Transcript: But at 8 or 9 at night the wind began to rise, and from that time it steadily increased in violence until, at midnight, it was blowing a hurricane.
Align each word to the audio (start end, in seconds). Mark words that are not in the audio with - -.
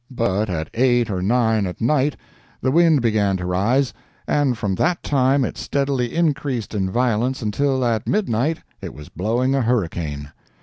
But 0.09 0.49
at 0.49 0.71
8 0.73 1.11
or 1.11 1.21
9 1.21 1.67
at 1.67 1.79
night 1.79 2.15
the 2.59 2.71
wind 2.71 3.03
began 3.03 3.37
to 3.37 3.45
rise, 3.45 3.93
and 4.25 4.57
from 4.57 4.73
that 4.73 5.03
time 5.03 5.45
it 5.45 5.59
steadily 5.59 6.15
increased 6.15 6.73
in 6.73 6.89
violence 6.89 7.43
until, 7.43 7.85
at 7.85 8.07
midnight, 8.07 8.61
it 8.81 8.95
was 8.95 9.09
blowing 9.09 9.53
a 9.53 9.61
hurricane. 9.61 10.31